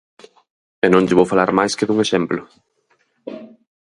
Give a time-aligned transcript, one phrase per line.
[0.85, 2.41] E non lle vou falar máis que dun exemplo.